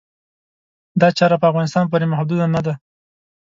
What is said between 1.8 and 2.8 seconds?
پورې محدوده نه ده.